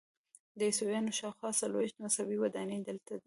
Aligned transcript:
د 0.57 0.59
عیسویانو 0.69 1.17
شاخوا 1.19 1.49
څلویښت 1.61 1.95
مذهبي 2.03 2.37
ودانۍ 2.39 2.79
دلته 2.89 3.11
دي. 3.17 3.19